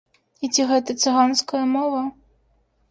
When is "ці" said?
0.53-0.65